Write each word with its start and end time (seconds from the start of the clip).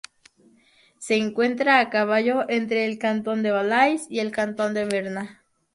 Se 0.97 1.15
encuentra 1.15 1.79
a 1.79 1.91
caballo 1.91 2.45
entre 2.49 2.87
el 2.87 2.97
cantón 2.97 3.43
del 3.43 3.51
Valais 3.53 4.07
y 4.09 4.17
el 4.17 4.31
cantón 4.31 4.73
de 4.73 4.85
Berna. 4.85 5.43